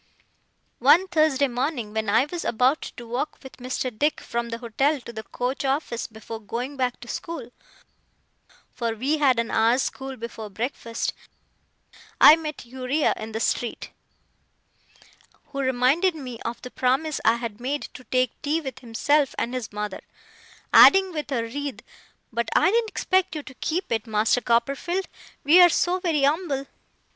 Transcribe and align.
One 0.79 1.07
Thursday 1.09 1.47
morning, 1.47 1.93
when 1.93 2.09
I 2.09 2.25
was 2.25 2.43
about 2.43 2.81
to 2.97 3.05
walk 3.05 3.37
with 3.43 3.57
Mr. 3.57 3.95
Dick 3.95 4.19
from 4.19 4.49
the 4.49 4.57
hotel 4.57 4.99
to 5.01 5.13
the 5.13 5.21
coach 5.21 5.63
office 5.63 6.07
before 6.07 6.39
going 6.41 6.75
back 6.75 6.99
to 7.01 7.07
school 7.07 7.51
(for 8.71 8.93
we 8.95 9.19
had 9.19 9.37
an 9.37 9.51
hour's 9.51 9.83
school 9.83 10.17
before 10.17 10.49
breakfast), 10.49 11.13
I 12.19 12.35
met 12.35 12.65
Uriah 12.65 13.13
in 13.15 13.31
the 13.31 13.39
street, 13.39 13.91
who 15.49 15.59
reminded 15.59 16.15
me 16.15 16.39
of 16.39 16.59
the 16.63 16.71
promise 16.71 17.21
I 17.23 17.35
had 17.35 17.61
made 17.61 17.83
to 17.93 18.03
take 18.05 18.31
tea 18.41 18.59
with 18.59 18.79
himself 18.79 19.35
and 19.37 19.53
his 19.53 19.71
mother: 19.71 20.01
adding, 20.73 21.13
with 21.13 21.31
a 21.31 21.43
writhe, 21.43 21.81
'But 22.33 22.49
I 22.55 22.71
didn't 22.71 22.89
expect 22.89 23.35
you 23.35 23.43
to 23.43 23.53
keep 23.53 23.91
it, 23.91 24.07
Master 24.07 24.41
Copperfield, 24.41 25.05
we're 25.43 25.69
so 25.69 25.99
very 25.99 26.25
umble. 26.25 26.65